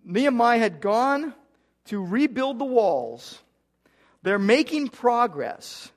[0.06, 1.34] Nehemiah had gone
[1.86, 3.40] to rebuild the walls.
[4.22, 5.92] They're making progress.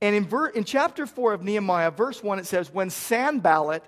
[0.00, 3.82] And in, ver- in chapter 4 of Nehemiah, verse 1, it says, When Sanballat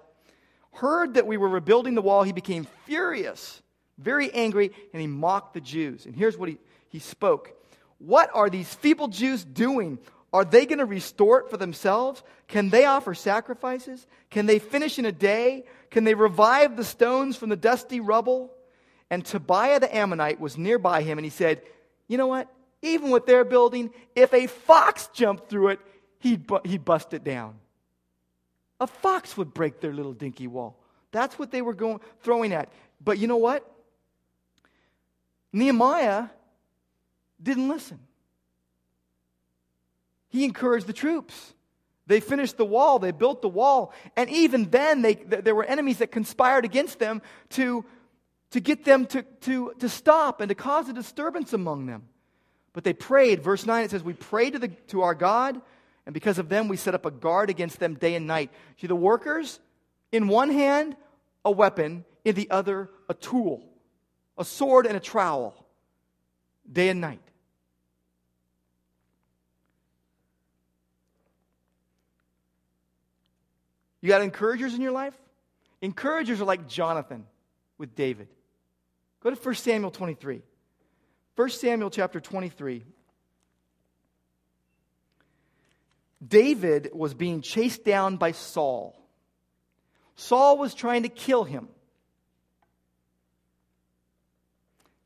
[0.80, 3.62] heard that we were rebuilding the wall, he became furious,
[3.98, 6.06] very angry, and he mocked the Jews.
[6.06, 7.52] And here's what he, he spoke
[7.98, 9.98] What are these feeble Jews doing?
[10.32, 12.22] Are they going to restore it for themselves?
[12.48, 14.06] Can they offer sacrifices?
[14.30, 15.64] Can they finish in a day?
[15.90, 18.52] Can they revive the stones from the dusty rubble?
[19.10, 21.62] And Tobiah the Ammonite was nearby him, and he said,
[22.08, 22.52] You know what?
[22.82, 25.80] Even with their building, if a fox jumped through it,
[26.20, 27.56] he'd, bu- he'd bust it down.
[28.80, 30.78] A fox would break their little dinky wall.
[31.10, 32.70] That's what they were going, throwing at.
[33.02, 33.68] But you know what?
[35.52, 36.26] Nehemiah
[37.42, 37.98] didn't listen.
[40.28, 41.54] He encouraged the troops.
[42.06, 45.98] They finished the wall, they built the wall, and even then they, there were enemies
[45.98, 47.84] that conspired against them to,
[48.52, 52.08] to get them to, to, to stop and to cause a disturbance among them.
[52.72, 53.42] But they prayed.
[53.42, 55.60] Verse 9 it says, We prayed to, the, to our God,
[56.08, 58.50] and because of them we set up a guard against them day and night.
[58.80, 59.60] See, the workers,
[60.10, 60.96] in one hand,
[61.44, 63.62] a weapon, in the other, a tool,
[64.38, 65.66] a sword and a trowel,
[66.72, 67.20] day and night.
[74.00, 75.14] You got encouragers in your life?
[75.82, 77.26] Encouragers are like Jonathan
[77.76, 78.28] with David.
[79.22, 80.40] Go to 1 Samuel 23.
[81.36, 82.82] 1 Samuel chapter 23.
[86.26, 88.94] David was being chased down by Saul.
[90.16, 91.68] Saul was trying to kill him.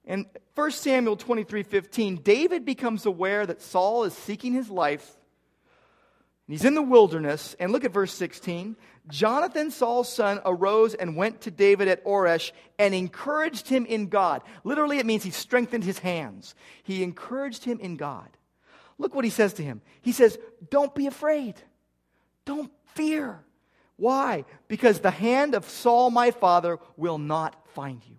[0.05, 5.17] In 1 Samuel 23 15, David becomes aware that Saul is seeking his life
[6.53, 8.77] He's in the wilderness, and look at verse 16.
[9.09, 14.43] Jonathan, Saul's son, arose and went to David at Horesh and encouraged him in God.
[14.63, 16.55] Literally, it means he strengthened his hands.
[16.83, 18.29] He encouraged him in God.
[19.03, 19.83] Look what he says to him.
[20.01, 20.39] He says,
[20.71, 21.57] Don't be afraid.
[22.45, 23.41] Don't fear.
[23.97, 24.45] Why?
[24.69, 28.15] Because the hand of Saul, my father, will not find you.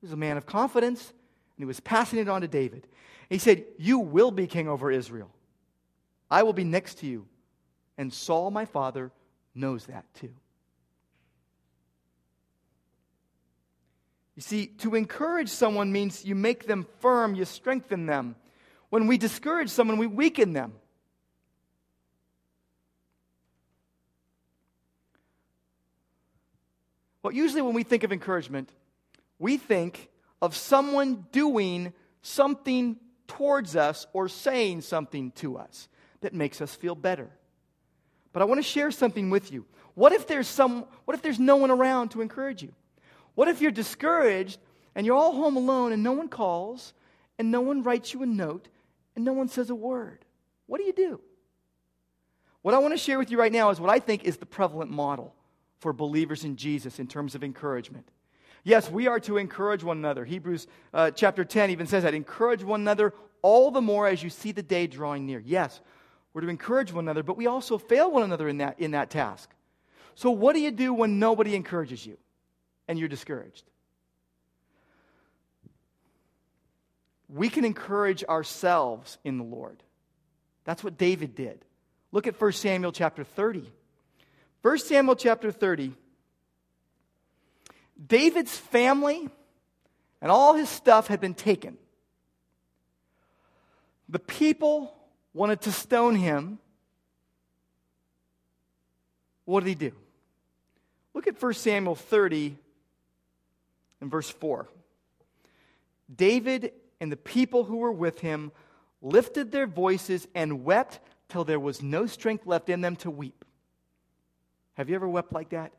[0.00, 2.86] He was a man of confidence, and he was passing it on to David.
[3.28, 5.30] He said, You will be king over Israel.
[6.30, 7.26] I will be next to you.
[7.98, 9.12] And Saul, my father,
[9.54, 10.32] knows that too.
[14.36, 18.36] You see, to encourage someone means you make them firm, you strengthen them.
[18.92, 20.74] When we discourage someone, we weaken them.
[27.22, 28.68] Well, usually when we think of encouragement,
[29.38, 30.10] we think
[30.42, 35.88] of someone doing something towards us or saying something to us
[36.20, 37.30] that makes us feel better.
[38.34, 39.64] But I want to share something with you.
[39.94, 42.74] What if there's some what if there's no one around to encourage you?
[43.36, 44.58] What if you're discouraged
[44.94, 46.92] and you're all home alone and no one calls
[47.38, 48.68] and no one writes you a note
[49.14, 50.24] and no one says a word?
[50.66, 51.20] What do you do?
[52.62, 54.46] What I want to share with you right now is what I think is the
[54.46, 55.34] prevalent model
[55.80, 58.08] for believers in Jesus in terms of encouragement.
[58.64, 60.24] Yes, we are to encourage one another.
[60.24, 62.14] Hebrews uh, chapter 10 even says that.
[62.14, 65.40] Encourage one another all the more as you see the day drawing near.
[65.44, 65.80] Yes,
[66.32, 69.10] we're to encourage one another, but we also fail one another in that, in that
[69.10, 69.50] task.
[70.14, 72.16] So, what do you do when nobody encourages you
[72.86, 73.64] and you're discouraged?
[77.34, 79.82] We can encourage ourselves in the Lord.
[80.64, 81.64] That's what David did.
[82.12, 83.72] Look at 1 Samuel chapter 30.
[84.60, 85.94] 1 Samuel chapter 30.
[88.06, 89.30] David's family
[90.20, 91.78] and all his stuff had been taken.
[94.10, 94.94] The people
[95.32, 96.58] wanted to stone him,
[99.46, 99.92] what did he do?
[101.14, 102.56] Look at 1 Samuel 30
[104.02, 104.68] and verse 4.
[106.14, 108.52] David and the people who were with him
[109.00, 113.44] lifted their voices and wept till there was no strength left in them to weep.
[114.74, 115.72] Have you ever wept like that?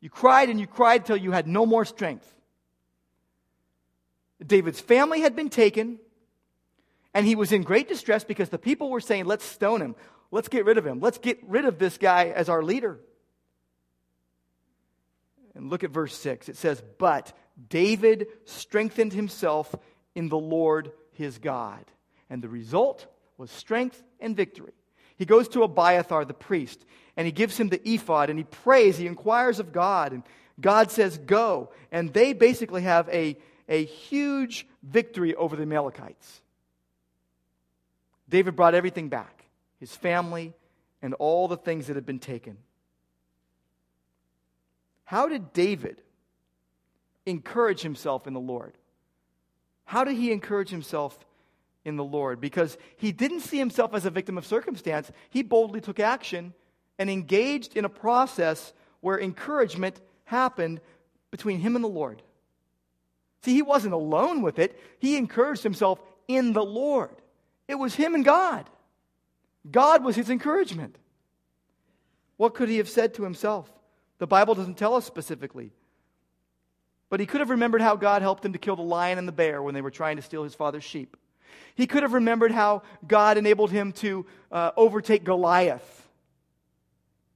[0.00, 2.26] You cried and you cried till you had no more strength.
[4.44, 5.98] David's family had been taken.
[7.12, 9.94] And he was in great distress because the people were saying, Let's stone him.
[10.30, 11.00] Let's get rid of him.
[11.00, 12.98] Let's get rid of this guy as our leader.
[15.54, 16.48] And look at verse 6.
[16.48, 17.34] It says, But
[17.68, 19.74] David strengthened himself
[20.16, 21.84] in the Lord his God.
[22.28, 23.06] And the result
[23.38, 24.72] was strength and victory.
[25.16, 26.84] He goes to Abiathar, the priest,
[27.16, 30.24] and he gives him the ephod, and he prays, he inquires of God, and
[30.60, 31.70] God says, Go.
[31.92, 36.40] And they basically have a, a huge victory over the Amalekites.
[38.28, 39.44] David brought everything back
[39.78, 40.54] his family
[41.02, 42.56] and all the things that had been taken.
[45.04, 46.00] How did David
[47.26, 48.75] encourage himself in the Lord?
[49.86, 51.18] How did he encourage himself
[51.84, 52.40] in the Lord?
[52.40, 55.10] Because he didn't see himself as a victim of circumstance.
[55.30, 56.52] He boldly took action
[56.98, 60.80] and engaged in a process where encouragement happened
[61.30, 62.22] between him and the Lord.
[63.42, 67.14] See, he wasn't alone with it, he encouraged himself in the Lord.
[67.68, 68.68] It was him and God.
[69.70, 70.96] God was his encouragement.
[72.36, 73.70] What could he have said to himself?
[74.18, 75.72] The Bible doesn't tell us specifically.
[77.08, 79.32] But he could have remembered how God helped him to kill the lion and the
[79.32, 81.16] bear when they were trying to steal his father's sheep.
[81.74, 86.08] He could have remembered how God enabled him to uh, overtake Goliath.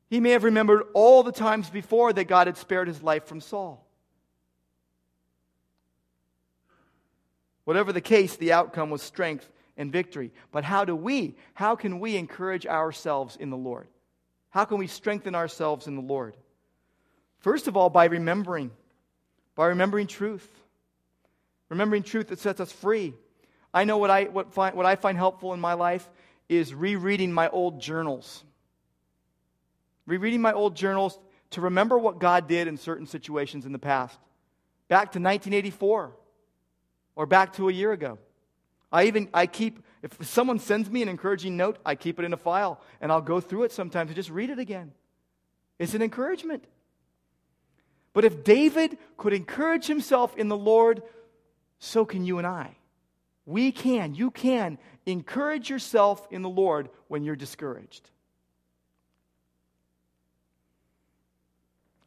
[0.09, 3.41] He may have remembered all the times before that God had spared his life from
[3.41, 3.87] Saul.
[7.65, 10.33] Whatever the case, the outcome was strength and victory.
[10.51, 13.87] But how do we, how can we encourage ourselves in the Lord?
[14.51, 16.37] How can we strengthen ourselves in the Lord?
[17.39, 18.73] First of all, by remembering,
[19.61, 20.49] by remembering truth.
[21.69, 23.13] Remembering truth that sets us free.
[23.75, 26.09] I know what I, what, find, what I find helpful in my life
[26.49, 28.43] is rereading my old journals.
[30.07, 31.19] Rereading my old journals
[31.51, 34.19] to remember what God did in certain situations in the past.
[34.89, 36.17] Back to 1984
[37.15, 38.17] or back to a year ago.
[38.91, 42.33] I even I keep if someone sends me an encouraging note, I keep it in
[42.33, 44.93] a file and I'll go through it sometimes and just read it again.
[45.79, 46.65] It's an encouragement.
[48.13, 51.03] But if David could encourage himself in the Lord,
[51.79, 52.77] so can you and I.
[53.47, 58.11] We can, you can encourage yourself in the Lord when you're discouraged.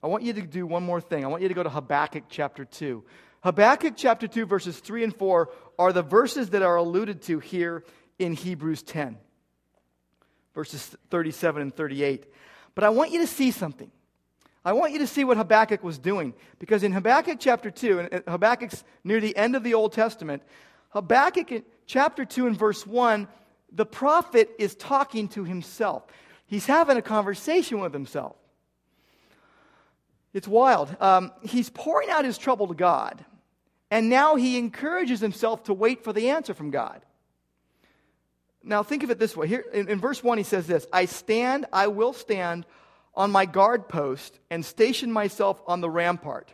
[0.01, 1.24] I want you to do one more thing.
[1.24, 3.04] I want you to go to Habakkuk chapter 2.
[3.41, 5.49] Habakkuk chapter 2, verses 3 and 4
[5.80, 7.84] are the verses that are alluded to here
[8.20, 9.18] in Hebrews 10,
[10.54, 12.26] verses 37 and 38.
[12.76, 13.91] But I want you to see something.
[14.66, 16.34] I want you to see what Habakkuk was doing.
[16.59, 20.41] Because in Habakkuk chapter 2, and Habakkuk's near the end of the Old Testament,
[20.89, 23.28] Habakkuk chapter 2 and verse 1,
[23.72, 26.03] the prophet is talking to himself.
[26.45, 28.36] He's having a conversation with himself.
[30.34, 30.95] It's wild.
[30.99, 33.24] Um, he's pouring out his trouble to God.
[33.91, 37.05] And now he encourages himself to wait for the answer from God.
[38.64, 39.47] Now, think of it this way.
[39.47, 42.66] Here in, in, verse 1, he says this I stand, I will stand
[43.16, 46.53] on my guard post and station myself on the rampart.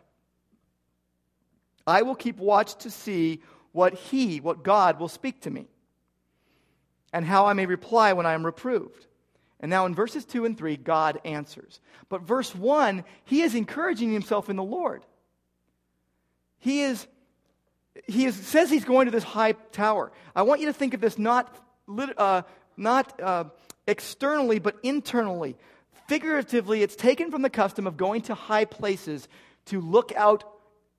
[1.87, 3.41] I will keep watch to see
[3.71, 5.67] what he, what God, will speak to me,
[7.13, 9.07] and how I may reply when I am reproved.
[9.59, 11.81] And now in verses 2 and 3, God answers.
[12.07, 15.03] But verse 1, he is encouraging himself in the Lord.
[16.59, 17.07] He is
[18.07, 20.11] he is, says he's going to this high tower.
[20.35, 21.53] I want you to think of this not,
[22.17, 22.43] uh,
[22.77, 23.45] not uh,
[23.87, 25.57] externally, but internally.
[26.09, 29.27] Figuratively, it's taken from the custom of going to high places
[29.65, 30.43] to look out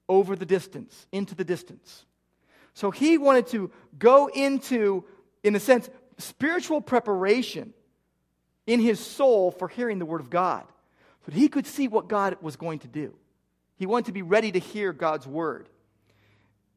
[0.08, 2.06] over the distance, into the distance.
[2.74, 5.04] So he wanted to go into,
[5.42, 7.74] in a sense, spiritual preparation
[8.68, 10.62] in his soul for hearing the word of God.
[11.24, 13.12] So that he could see what God was going to do.
[13.74, 15.68] He wanted to be ready to hear God's word.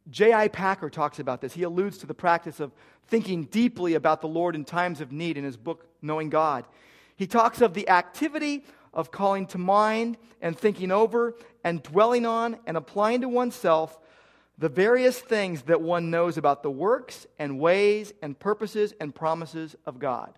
[0.10, 0.48] J.I.
[0.48, 1.54] Packer talks about this.
[1.54, 2.72] He alludes to the practice of
[3.06, 6.66] thinking deeply about the Lord in times of need in his book, Knowing God.
[7.16, 12.58] He talks of the activity of calling to mind and thinking over and dwelling on
[12.66, 13.98] and applying to oneself
[14.58, 19.76] the various things that one knows about the works and ways and purposes and promises
[19.86, 20.34] of God.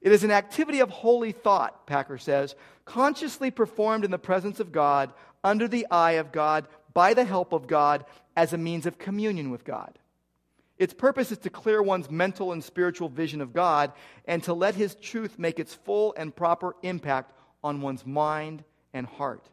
[0.00, 2.54] It is an activity of holy thought, Packer says,
[2.84, 5.12] consciously performed in the presence of God,
[5.42, 8.04] under the eye of God, by the help of God
[8.36, 9.98] as a means of communion with God.
[10.78, 13.92] Its purpose is to clear one's mental and spiritual vision of God
[14.26, 17.32] and to let His truth make its full and proper impact
[17.64, 18.62] on one's mind
[18.92, 19.48] and heart.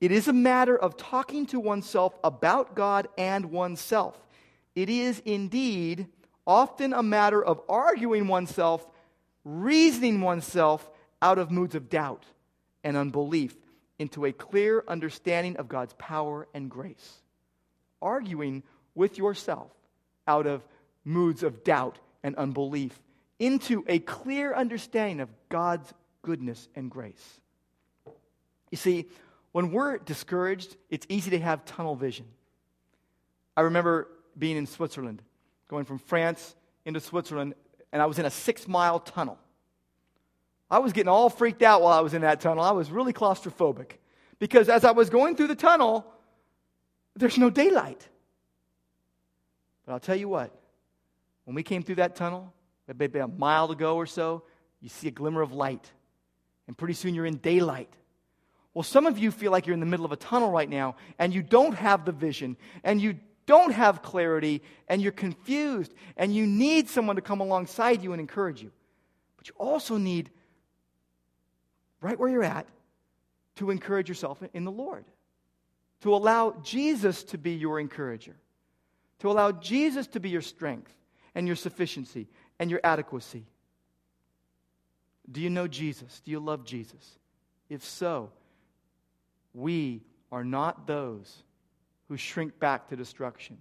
[0.00, 4.16] It is a matter of talking to oneself about God and oneself.
[4.74, 6.06] It is indeed
[6.46, 8.86] often a matter of arguing oneself,
[9.44, 10.88] reasoning oneself
[11.20, 12.24] out of moods of doubt
[12.82, 13.56] and unbelief
[13.98, 17.20] into a clear understanding of God's power and grace.
[18.00, 18.62] Arguing
[18.94, 19.72] with yourself
[20.28, 20.62] out of
[21.04, 23.00] moods of doubt and unbelief
[23.38, 27.40] into a clear understanding of God's goodness and grace.
[28.70, 29.06] You see,
[29.52, 32.26] when we're discouraged, it's easy to have tunnel vision.
[33.56, 34.08] I remember
[34.38, 35.22] being in Switzerland,
[35.68, 36.54] going from France
[36.84, 37.54] into Switzerland,
[37.92, 39.38] and I was in a six mile tunnel.
[40.70, 42.62] I was getting all freaked out while I was in that tunnel.
[42.62, 43.92] I was really claustrophobic
[44.38, 46.06] because as I was going through the tunnel,
[47.16, 48.06] there's no daylight.
[49.88, 50.54] But I'll tell you what,
[51.44, 52.52] when we came through that tunnel,
[52.98, 54.42] maybe a mile to go or so,
[54.82, 55.90] you see a glimmer of light.
[56.66, 57.90] And pretty soon you're in daylight.
[58.74, 60.96] Well, some of you feel like you're in the middle of a tunnel right now
[61.18, 63.14] and you don't have the vision and you
[63.46, 68.20] don't have clarity and you're confused and you need someone to come alongside you and
[68.20, 68.70] encourage you.
[69.38, 70.28] But you also need
[72.02, 72.66] right where you're at,
[73.56, 75.06] to encourage yourself in the Lord,
[76.02, 78.36] to allow Jesus to be your encourager,
[79.20, 80.92] to allow Jesus to be your strength
[81.34, 83.46] and your sufficiency and your adequacy.
[85.30, 86.20] Do you know Jesus?
[86.24, 87.18] Do you love Jesus?
[87.68, 88.30] If so,
[89.52, 90.02] we
[90.32, 91.42] are not those
[92.08, 93.58] who shrink back to destruction,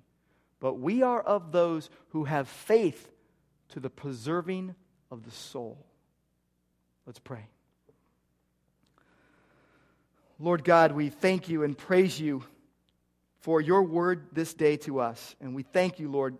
[0.60, 3.12] but we are of those who have faith
[3.70, 4.76] to the preserving
[5.12, 5.86] of the soul.
[7.06, 7.48] Let's pray.
[10.40, 12.44] Lord God, we thank you and praise you
[13.40, 15.36] for your word this day to us.
[15.42, 16.38] And we thank you, Lord,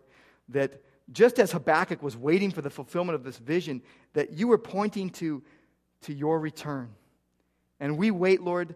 [0.50, 0.82] that
[1.12, 3.82] just as Habakkuk was waiting for the fulfillment of this vision,
[4.14, 5.44] that you were pointing to,
[6.02, 6.90] to your return.
[7.80, 8.76] And we wait, Lord,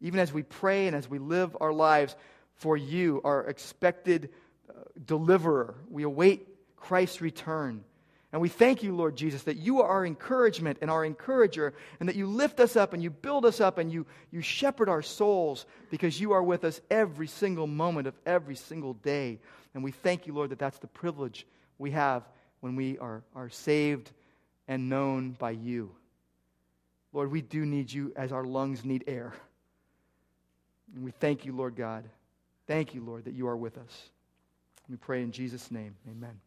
[0.00, 2.16] even as we pray and as we live our lives
[2.54, 4.30] for you, our expected
[4.68, 4.72] uh,
[5.04, 5.74] deliverer.
[5.90, 7.84] We await Christ's return.
[8.32, 12.08] And we thank you, Lord Jesus, that you are our encouragement and our encourager, and
[12.08, 15.00] that you lift us up and you build us up and you, you shepherd our
[15.00, 19.38] souls because you are with us every single moment of every single day.
[19.72, 21.46] And we thank you, Lord, that that's the privilege
[21.78, 22.22] we have
[22.60, 24.10] when we are, are saved
[24.66, 25.90] and known by you.
[27.14, 29.32] Lord, we do need you as our lungs need air.
[30.94, 32.04] And we thank you, Lord God.
[32.66, 34.10] Thank you, Lord, that you are with us.
[34.90, 35.96] We pray in Jesus' name.
[36.10, 36.38] Amen.